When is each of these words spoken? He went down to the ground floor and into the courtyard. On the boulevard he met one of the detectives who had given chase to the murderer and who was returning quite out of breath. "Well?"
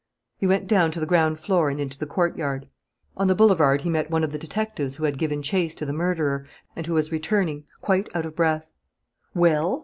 He 0.39 0.47
went 0.47 0.65
down 0.65 0.89
to 0.93 0.99
the 0.99 1.05
ground 1.05 1.37
floor 1.39 1.69
and 1.69 1.79
into 1.79 1.95
the 1.99 2.07
courtyard. 2.07 2.67
On 3.15 3.27
the 3.27 3.35
boulevard 3.35 3.81
he 3.81 3.89
met 3.91 4.09
one 4.09 4.23
of 4.23 4.31
the 4.31 4.39
detectives 4.39 4.95
who 4.95 5.03
had 5.03 5.19
given 5.19 5.43
chase 5.43 5.75
to 5.75 5.85
the 5.85 5.93
murderer 5.93 6.47
and 6.75 6.87
who 6.87 6.95
was 6.95 7.11
returning 7.11 7.65
quite 7.81 8.09
out 8.15 8.25
of 8.25 8.35
breath. 8.35 8.71
"Well?" 9.35 9.79